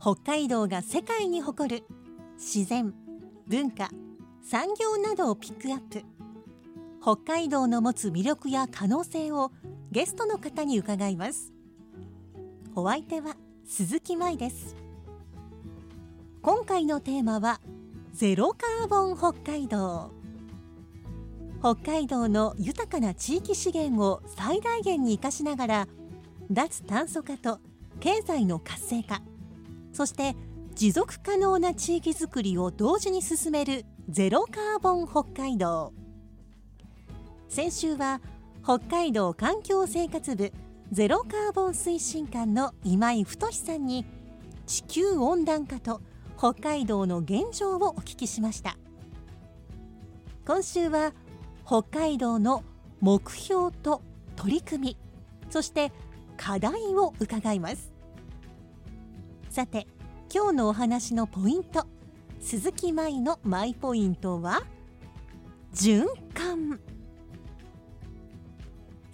[0.00, 1.84] 北海道が世界に誇る
[2.36, 2.94] 自然
[3.48, 3.90] 文化
[4.44, 6.04] 産業などをピックアップ。
[7.02, 9.50] 北海道の持つ魅力や可能性を
[9.90, 11.52] ゲストの方に伺います。
[12.76, 14.76] お相手は鈴木舞です。
[16.42, 17.60] 今回のテーマは
[18.12, 20.12] ゼロカーボン北海道。
[21.60, 25.88] 北海道の豊かな地域資源を最大限に生かしながら
[26.52, 27.58] 脱炭素化と
[27.98, 29.22] 経済の活性化
[29.98, 30.36] そして
[30.76, 35.92] 持続可能な地域づくりを同時に進めるゼロカーボン北海道。
[37.48, 38.20] 先週は
[38.62, 40.52] 北海道環境生活部
[40.92, 44.06] ゼロカーボン推進官の今井太さんに
[44.68, 46.00] 地球温暖化と
[46.38, 48.78] 北海道の現状をお聞きしました。
[50.46, 51.12] 今週は
[51.66, 52.62] 北海道の
[53.00, 54.02] 目標と
[54.36, 54.96] 取り組み
[55.50, 55.90] そして
[56.36, 57.97] 課題を伺います。
[59.58, 59.88] さて
[60.32, 61.84] 今日のお話のポイント
[62.38, 64.62] 鈴木舞のマイポイントは
[65.74, 66.78] 循環。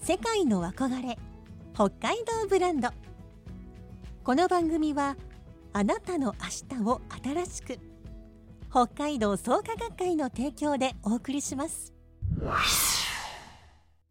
[0.02, 1.18] 世界の憧れ
[1.72, 2.90] 北海道ブランド。
[4.22, 5.16] この番組は
[5.72, 7.78] あなたの明日を新しく
[8.70, 11.94] 北海道創価学会の提供でお送りします。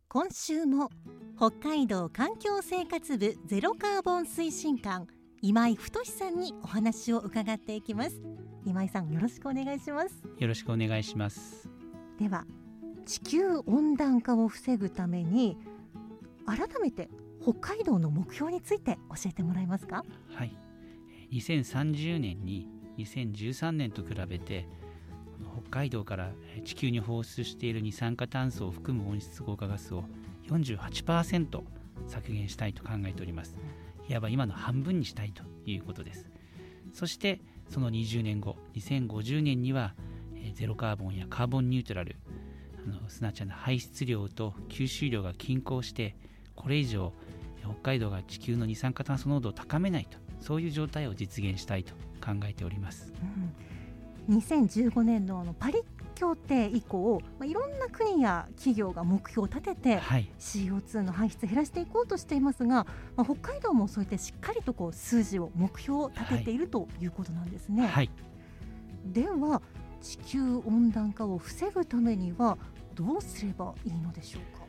[0.10, 0.90] 今週も
[1.38, 5.06] 北海道環境生活部ゼロカーボン推進官
[5.46, 8.22] 今井太さんにお話を伺っていきます。
[8.66, 10.24] 今井さんよろしくお願いします。
[10.40, 11.68] よろしくお願いします。
[12.18, 12.46] では
[13.06, 15.58] 地球温暖化を防ぐために
[16.46, 17.10] 改めて
[17.42, 20.06] 北海道の目標について教えてもらえますか？
[20.34, 20.56] はい。
[21.34, 24.66] 2030年に2013年と比べて
[25.62, 26.32] 北海道から
[26.64, 30.06] 地球に放出している二酸化炭素を含む温室効果ガスを
[30.48, 31.62] 48%
[32.08, 33.58] 削減したいと考えております
[34.10, 36.30] いわば今の半分にしたいということです。
[36.94, 39.96] そしてその20年後2050年には
[40.54, 42.16] ゼロカーボンやカーボンニュートラル
[42.86, 46.16] あのすなわち排出量と吸収量が均衡して
[46.56, 47.14] これ以上
[47.62, 51.94] 北海道が地球の二酸化炭素濃度を高めないとそういう状態を実現したいと
[52.24, 53.14] 考えております、
[54.28, 55.82] うん、2015年のあのパリ
[56.14, 62.86] 協定以降、まあ、いろんな国や企業が目標を立てて、はい、CO2 の排出減らしていこうとしていますが、
[63.16, 67.88] まあ、北海道もそういってしっかりとこう数字を目標を立てている、はい、ということなんですね。
[67.88, 68.10] はい、
[69.06, 69.62] では
[70.02, 72.58] 地球温暖化を防ぐためには
[72.94, 74.64] どうすればいいのでしょうか？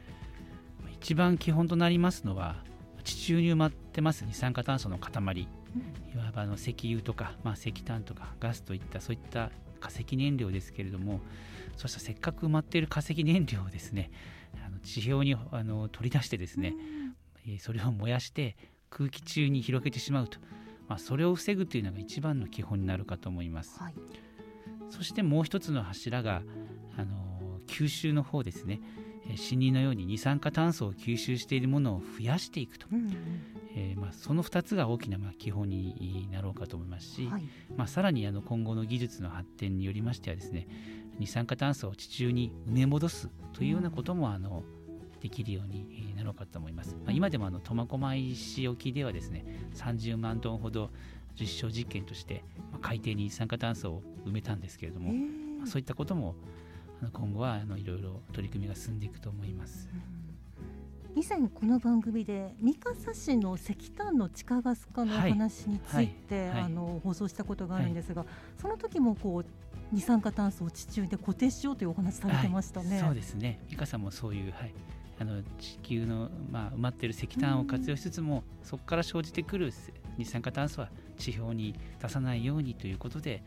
[0.92, 2.62] 一番基本となりますのは
[3.02, 9.50] 地中に埋まってます二酸化炭素の塊、うん、いわばの石油とか、まあ、石炭とかガスといったそういった
[9.84, 11.20] 化石燃料ですけれども
[11.76, 14.10] そうしたせっかく埋まっている化石燃料をですね
[14.66, 16.74] あの地表にあの取り出してですね、
[17.46, 18.56] うん、それを燃やして
[18.88, 20.38] 空気中に広げてしまうと、
[20.88, 23.94] まあ、それを防ぐというのが一番の基本になるかと思います、はい、
[24.88, 26.42] そしてもう一つの柱が
[26.96, 28.80] あの吸収の方ですね。
[29.26, 33.16] 森林のように二酸化炭素を吸収しているものを増やしていくと、うんうん、
[33.76, 37.42] えー、まあ、その2つが大きなまあ基本になろうかと思いますし、はい、
[37.76, 40.68] まあ、さらにあの今後の技術の発展によりましてはですね
[41.18, 44.64] 二酸化炭素を地中に埋め戻すというようなこともあの、
[45.20, 46.96] できるようになろうかと思います。
[46.96, 50.90] まあ、今でもあの苫小牧市沖ではですね30万トンほど
[51.40, 55.12] 実証実験として、まあ、海底に二酸化炭素を埋めたんですけれども、
[55.58, 56.34] まあ、そういったことも
[57.12, 59.88] 今後はあのいろいろ取り組みが進んでいくと思います。
[61.16, 68.30] 以前この番組で三笠市の石炭の地下ガス化の話について、あの放送したことがあるんですが、はい、
[68.60, 69.44] その時もこう
[69.92, 73.00] 二酸化炭素を地中で固定しようというお話されてましたね。
[73.00, 73.60] そうですね。
[73.70, 74.74] 三笠もそういうはい。
[75.20, 79.72] あの地球の、まあ、埋まっている石炭を活用しつつも、そこから生じてくる
[80.18, 83.44] 二酸化炭素は地表に出さないようにということで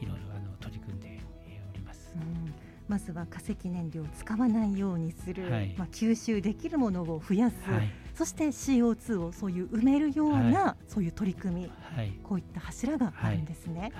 [0.00, 0.31] いろいろ
[2.92, 11.70] まずは化石燃料を使わないようにする、はい、まあ、吸収できるものを増やす、はい、そして CO2 をそういう埋めるような、はい、そういう取り組み、
[12.22, 13.92] こういった柱があるんですね。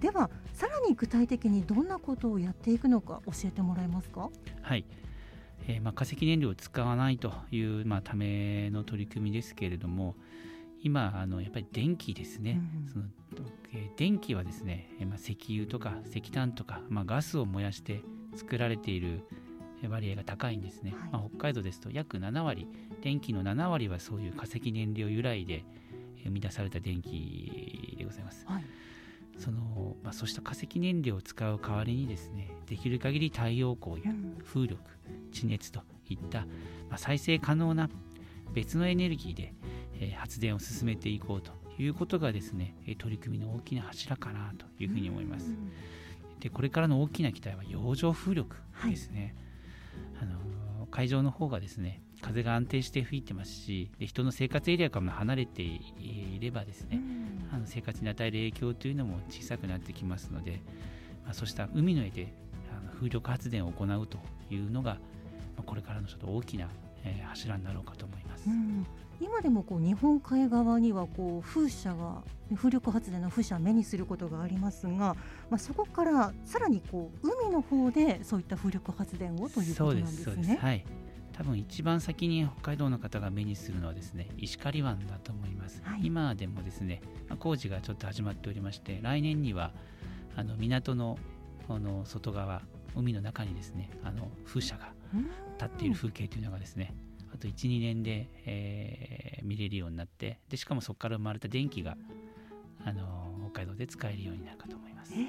[0.00, 4.30] ではさらに具体的にどんなことをやっていくのか教えてもらえますか？
[4.62, 4.86] はい。
[5.68, 10.14] えーまあ、化石燃料を使わないという、まあ、ための取り組みですけれども
[10.82, 13.04] 今あのやっぱり電気ですね、うんその
[13.72, 18.02] えー電気はですね、えーまあ、石油とか石炭とか、まあ、ガスを燃やして
[18.34, 19.22] 作られている
[19.82, 21.08] えー割合が高いんですね、はい。
[21.12, 22.66] まあ、北海道ですと約7割
[23.02, 25.64] 電気の7割はそういう化石燃料由来で
[26.18, 28.44] えー生み出された電気でございます。
[28.46, 28.64] はい。
[29.38, 34.38] その、まあ、そうした化石燃料を使う代わりにですねできる限り太陽光やうん。
[34.44, 34.80] 風力
[35.30, 36.40] 地熱といった、
[36.88, 37.90] まあ、再生可能な
[38.54, 39.75] 別のエネルギーで、えー
[40.16, 45.46] 発電を進めていこうということがですねえー取り組みの大きな柱かなというふうに思います。
[45.46, 45.70] うん
[46.40, 49.34] でこれからの大きな期待は洋上風力ですね、
[50.20, 50.56] あのー
[50.90, 57.00] 海上の方がですね風が安定して吹いてますしで人の生活エリアからも離れていればですね、
[57.50, 57.54] うん。
[57.54, 60.62] あの生活に与える影響というのも小さくなってきますので、
[61.24, 62.32] まあ、そうした海の上で
[62.70, 64.18] あの風力発電を行うと
[64.50, 64.98] いうのが、ま
[65.60, 66.68] あ、これからのちょっと大きな、
[67.06, 68.48] えー柱になろうかと思います。
[68.48, 68.86] うん。
[69.20, 72.22] 今でもこう日本海側にはこう風車が
[72.54, 75.16] 風力発電の風車を目にすることがありますが、ま
[75.52, 80.58] あ、そこからさらにこう海の方でそういった風力発電をということなんですそうですね。
[80.60, 80.84] はい。
[81.32, 86.00] 多分一番先に北海道の方が目にするのはですね石狩湾だと思います、はい。
[86.04, 89.72] 今でもですねまあ工事がちょっと始まっておりまして来年には
[90.34, 91.18] あの港の
[91.68, 92.62] あの外側
[92.94, 96.94] 海の中にですねあの風車がうん立っている風景というのがですね
[97.32, 101.96] あと12年で、えー見れるようになってでしかもそこから生まれた電気が
[102.84, 105.18] あの北海道で使えるようになるかと思いますへ。
[105.20, 105.24] え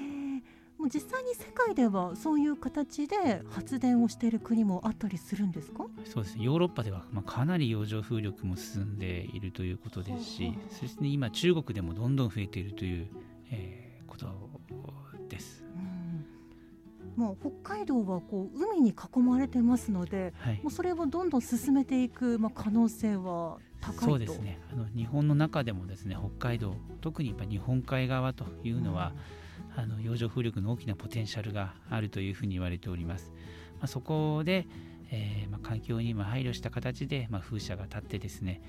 [0.76, 5.86] もう実際に世界ではそういう形で発電をしている国もあったりするんですか？
[6.04, 13.06] そうですねヨーロッパでは、まあ、かなり洋上風力も進んでいるということですしそして、今中国でもどんどん増えているという、
[13.50, 14.34] えーことです。
[14.34, 14.47] うん
[17.18, 29.12] もう北海道はこう海に囲まれてますのではいもうそれをどんどん進めていく、まあ、可能性は高いとそうですねあの日本の中でもですね北海道特にやっぱ日本海側というのは、
[29.76, 33.32] あの洋上風力の大きなポテンシャルがあるというふうに言われております。
[33.78, 34.66] まあ、そこで、
[35.12, 38.60] えーまあ、環境にも配慮した形で、まあ、風車が立ってですね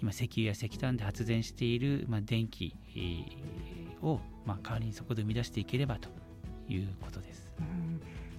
[0.00, 3.62] 今石油や石炭で発電している、まあ、電気、えー
[4.02, 6.08] を、まあ、代わりにそこで生み出していければと
[6.68, 7.51] いうことです。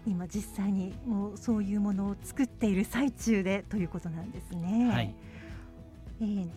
[0.06, 0.12] うん。
[0.14, 4.90] 今実際にもうそういうものを作っている最中でということなんですね。
[4.92, 5.16] はい。
[6.22, 6.50] えー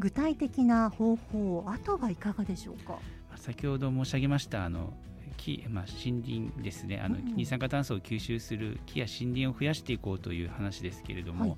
[0.00, 2.92] 具体的な方法あとはいかがでしょうか？
[2.92, 4.92] まあ先ほど申し上げましたあの
[5.36, 7.00] 木、まあ、森林ですね。
[7.04, 11.50] あの、うん二酸化炭素を吸収する木や森林を増やしていこうという話ですけれども、はい。
[11.50, 11.56] ま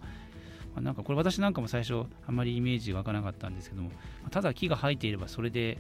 [0.76, 3.90] あ、なんかこれ私なんかも最初あまりイメージ湧かなかったんですけども
[4.22, 5.76] まあただ木が生えていればそれで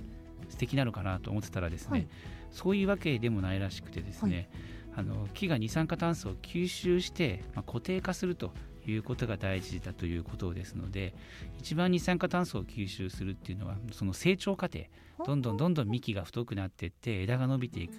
[0.48, 2.08] 素敵なのかなと思ってたらですね、はい。
[2.50, 4.50] そういうわけでもないらしくてですね、
[4.96, 8.52] あの木が二酸化炭素を吸収して、まあ、固定化すると
[8.86, 11.14] いうことが大事だということですので
[11.58, 14.84] 一番二酸化炭素を吸収するっていうのはその成長過程
[15.24, 17.94] どんどんどんどん幹が太くなっていって枝が伸びていく。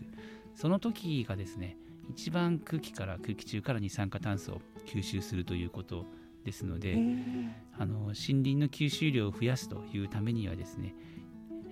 [0.56, 1.78] その時がですね
[2.10, 6.06] 一番空気から空気中から二酸化炭素を吸収するということ
[6.44, 7.50] ですので、えー。
[7.78, 10.94] あの森林の吸収量を増やすというためにはですね、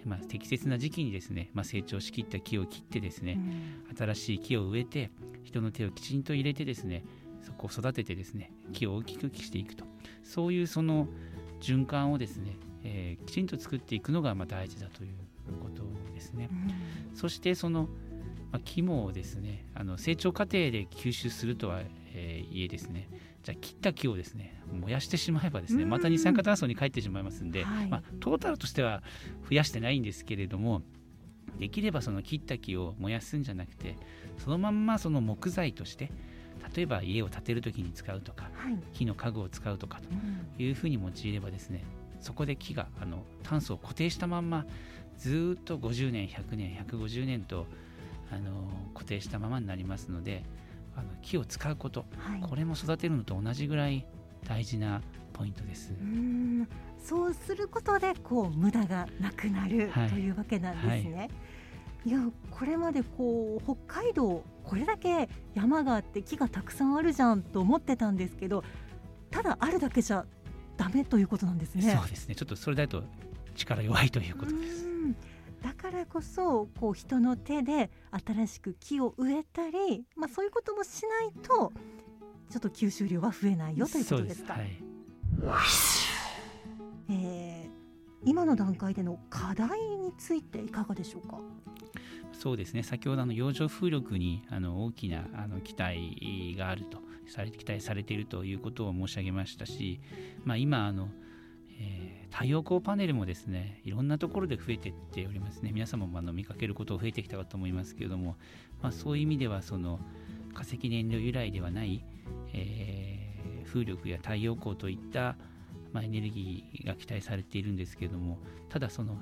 [0.05, 3.39] まあ、適切な時期にですね、まあ、成長しきった木を切ってですね、
[3.89, 3.95] うん。
[3.95, 5.11] 新しい木を植えて
[5.43, 7.03] 人の手をきちんと入れてですね
[7.41, 9.85] そこを育ててですね木を大きくしていくと。
[10.23, 11.07] そういうその
[11.61, 15.15] 循環をですね、えーきちんと作っていくのがまあ大事だという
[15.61, 16.49] ことですね。
[17.11, 17.15] うん。
[17.15, 17.89] そしてその、
[18.51, 21.81] まあ、木もですねあの成長過程で吸収するとは、
[22.13, 23.09] えーいえですね。
[23.43, 25.89] じゃあ切った木をですね燃やしてしまえばですねうん。
[25.89, 27.87] また二酸化炭素に帰ってしまいますんで、はい。
[27.87, 29.01] まあ、トータルとしては
[29.49, 30.81] 増やしてないんですけれども
[31.59, 33.95] できればその切った木を燃やすんじゃなくて
[34.37, 36.11] そのまんまその木材として
[36.75, 38.77] 例えば家を建てる時に使うとかはい。
[38.93, 40.55] 木の家具を使うとかうん。
[40.57, 41.83] というふうに用いればですね
[42.19, 44.65] そこで木があの炭素を固定したまんま
[45.17, 47.65] ずーっと50年100年150年と
[48.31, 50.43] あの固定したままになりますので
[50.99, 54.05] あの木を使うことはいこれも育てるのと同じぐらい
[54.47, 55.01] 大事な
[55.33, 55.93] ポイントです。
[55.99, 56.67] うん
[57.01, 61.29] そうすることでこう無駄がなくなるはいというわけなんですね。
[62.05, 62.19] い、や
[62.51, 68.63] これまでこう北海道これだけ山があって木がたくさんあるじゃんと思ってたんですけど
[69.31, 70.25] ただあるだけじゃ
[70.77, 71.95] ダメということなんですね。
[71.97, 73.03] そうですねちょっとそれだと
[73.55, 74.87] 力弱いということです。
[75.99, 77.89] からこそこう人の手で
[78.25, 81.73] 新しく木を植えたり、まあ、そういうこともしないと
[82.49, 84.55] ちょっと吸収量は増えないよということですか？
[84.55, 84.61] そ
[85.45, 85.65] うはい
[87.09, 87.69] えー
[88.25, 91.39] 今の段階での課題についていかがでしょうか？
[92.33, 100.01] そうですね先ほどあの洋上風力にあの大きなあの期待があるとされ期待されているということを申し上げましたし、
[100.43, 101.09] まあ、今あの、
[101.79, 105.71] えー、太陽光パネルもですねいろんなところで増えていっておりますね。
[105.73, 108.35] 皆様もあの見かけることが増えてきたかと思いますけれども、
[108.81, 109.99] まあ、そういう意味ではその
[110.53, 112.03] 化石燃料由来ではない、
[112.53, 115.35] えー、風力や太陽光といった、
[115.93, 119.17] まあ、エネルギーが期待されているんですけれどもただその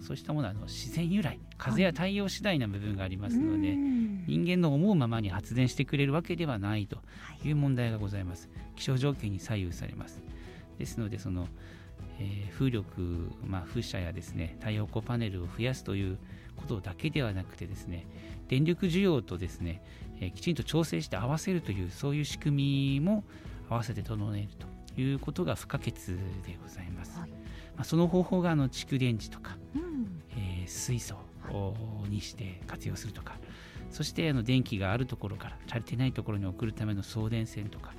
[0.00, 3.76] そうしたものはあの自然由来風や太陽次第な部分がありますので、はい、
[4.28, 6.98] 人間の思うままに発電してくれるわけではないと
[7.44, 10.22] いう問題がございます、気象条件に左右されます。
[10.78, 11.48] ですのでその、
[12.18, 16.18] えー、風力、まあ、風車やですね太陽光パネルを増やすという
[16.56, 18.06] ことだけではなくてですね
[18.48, 19.82] 電力需要とですね、
[20.20, 23.24] えー、きちんと調整して合わせるというそういう仕組みも
[23.68, 27.18] 合わせて整えるということが不可欠でございます。
[27.18, 27.36] はい、ま
[27.78, 31.16] あ、その方法があの蓄電池とか、うん、えー、水素
[32.08, 33.36] にして活用するとか、
[33.90, 37.92] そしてあの電気があるところから足りてないところに送るための送電線とか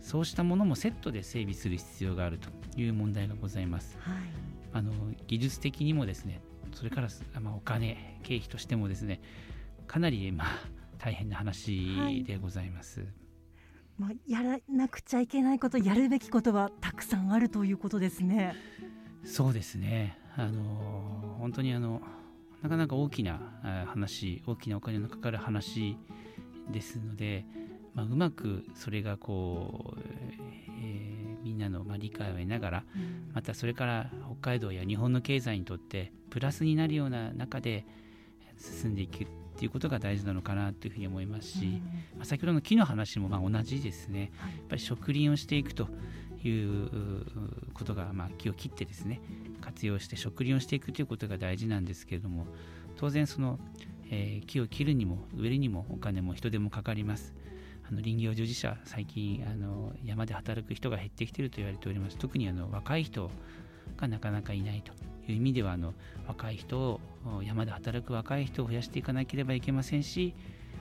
[0.00, 2.48] そうしたものもセットで整備する必要があると
[2.80, 3.96] いう問題がございます。
[4.00, 4.14] はい、
[4.72, 4.92] あの
[5.26, 6.40] 技術的にもですね
[6.72, 7.08] それから、
[7.40, 9.20] まあ、お金経費としてもですね
[9.86, 10.48] かなり、まあ、
[10.98, 13.00] 大変な話でございます。
[13.00, 13.08] はい、
[13.98, 18.54] まあ、やらなくちゃいけないことやるべきことはたくさんあるということですね。
[19.24, 22.00] そうですねあの本当にあの
[22.62, 25.96] なかなか大きな話大きなお金のかかる話
[26.70, 27.46] ですので、
[27.98, 30.00] まあ、うまくそれがこう、
[30.80, 34.08] えー、みんなのまあ理解を得ながら、うん、またそれから
[34.40, 37.84] 北海道や日本の経済にとってプラスになるような中で
[38.56, 39.26] 進んでいくっ
[39.56, 41.72] ていうことが大事なのかなというふうに思いますし、うん、
[42.18, 45.88] まあ、先ほどの木の話もまあ同じですね、やっぱり植林をしていくと
[46.44, 46.88] いう
[47.74, 49.20] ことが、まあ、木を切ってですね
[49.60, 52.46] 活用して植林をしていくということが大事なんですけれども
[52.96, 53.58] 当然その、
[54.08, 57.34] えー、木を切るにも植えるにもお金も人手もかかります。
[57.90, 62.18] あの林業従事者最近あの山で働く人が減ってきていると言われております。
[62.18, 63.30] 特にあの若い人
[63.96, 64.92] がなかなかいないと
[65.30, 65.94] いう意味ではあの
[66.26, 67.00] 若い人を
[67.42, 70.34] 山で働く若い人を増やしていかなければいけませんし、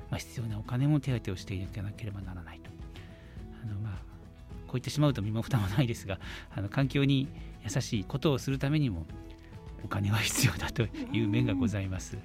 [0.10, 2.70] まあ、必要なお金も手当てをしていかなければならないと。
[3.64, 4.00] あの、まあ、こ
[4.70, 6.20] う言ってしまうと身も蓋もないですが
[6.54, 7.30] あの環境に
[7.64, 9.06] 優しいことをするためにも
[9.84, 12.18] お金は必要だという面がございます。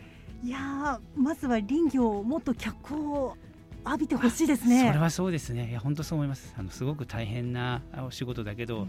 [0.43, 3.37] いやまずは林業をもっと脚光を
[3.85, 4.87] 浴びてほしいですね。
[4.87, 5.71] それはそうですね。
[5.71, 6.55] いや本当そう思います。
[6.57, 8.89] あのすごく大変なお仕事だけど、うん、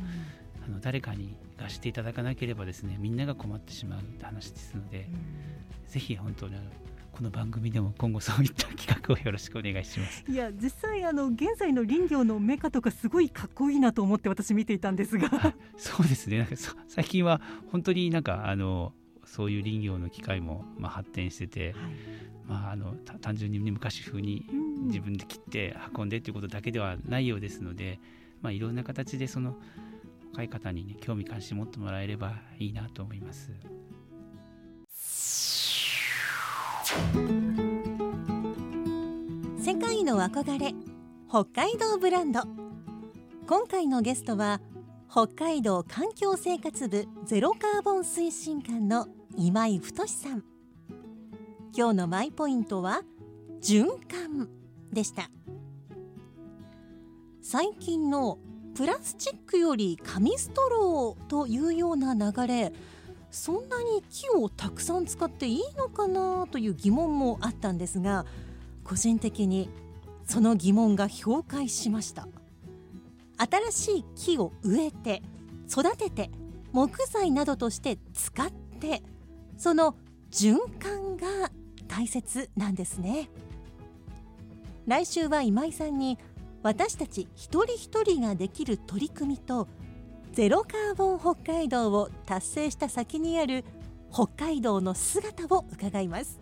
[0.66, 6.56] あの誰かに貸していただかなければですね、みんなが困ってしまうって話ですので、うん、ぜひ本当に
[7.12, 10.24] この番組でも今後そういった企画をよろしくお願いします。
[10.28, 15.30] いや実際あの現在の林業のメカとかすごいかっこいいなと思って私見ていたんですが。
[15.78, 16.40] そうですね。
[16.40, 16.56] なんか
[16.88, 18.94] 最近は本当になんかあの
[19.26, 21.74] そういう林業の機械もまあ発展してて。
[21.74, 24.46] はいまあ、あの単純に昔風に
[24.88, 28.00] 自分で切って運んでということだけではないようですので、
[28.42, 29.58] まあ、いろんな形でその
[30.32, 33.52] 若い方に、ね、興味関心持ってもらえればいいなと思います。
[39.60, 40.74] 世界の憧れ
[41.30, 42.42] 北海道ブランド。
[43.48, 44.62] 今回のゲストは
[45.10, 49.08] 北海道環境生活部ゼロカーボン推進官の
[49.38, 50.44] 今井太さん
[51.75, 53.01] 今日のマイポイントは
[53.60, 54.48] 循環
[54.92, 55.32] でした。
[57.42, 58.38] 最近の
[58.75, 62.74] プラスチックより紙ストローというような流れ
[63.32, 68.25] そんなに木をたくさん使っていいのかなという疑問もあったんですが
[68.84, 69.70] 個人的に
[70.25, 72.27] その疑問が評価しました。
[73.72, 75.24] 新しい木を植えて
[75.68, 76.30] 育てて
[76.72, 79.01] 木材などとして使って
[79.58, 79.96] その
[80.32, 81.51] 循環が
[81.96, 83.30] 大切なんですね。
[84.88, 86.18] 来週は今井さんに
[86.64, 89.68] 私たち一人一人ができる取り組みと
[90.32, 93.64] ゼロカーボン北海道を達成した先にある
[94.12, 96.40] 北海道の姿を伺います。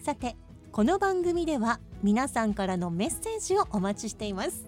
[0.00, 0.36] さて
[0.70, 4.66] この番組では皆さんからのメッセージをお待ちしています。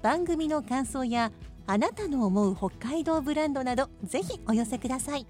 [0.00, 1.30] 番組の感想や
[1.66, 5.26] あなたの思う北海道ブランドなどぜひお寄せください。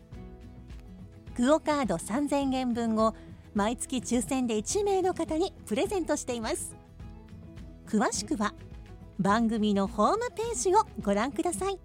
[1.38, 3.14] クオカード3000円分を
[3.54, 6.74] 毎月抽選で1名の方にプレゼントしています。
[7.86, 8.54] 詳しくは
[9.20, 11.78] 番組のホームページをご覧ください。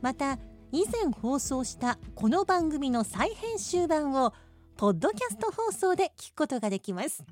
[0.00, 0.38] また
[0.70, 4.32] 以前放送したこの番組の再編集版を
[4.76, 7.24] ポッドキャスト放送で聞くことができます。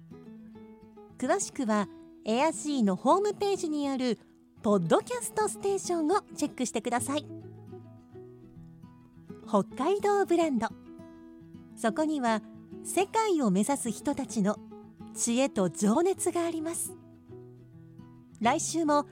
[1.17, 1.87] 詳しくは
[2.25, 4.19] エアシーのホームページにある
[4.63, 7.40] ポッドキャストステーションをチェックしてください。
[9.51, 10.69] 北海道ブランド。
[11.75, 12.41] そこには
[12.85, 14.57] 世界を目指す人たちの
[15.13, 16.93] 知恵と情熱があります。
[18.41, 19.07] 来週も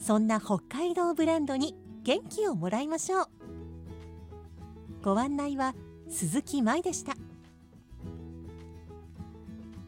[0.00, 3.26] そんな北海道ブランドに元気をもらいましょう。
[5.04, 5.76] ご案内は
[6.08, 7.14] 鈴木舞でした。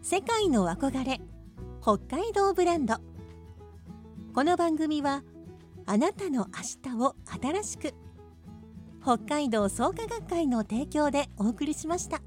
[0.02, 1.20] 世界の憧れ
[1.82, 2.94] 北海道ブランド。
[4.32, 5.24] この番組は
[5.84, 7.92] あなたの明日を新しく
[9.06, 12.20] 北海道創価学会の提供でお送りしました。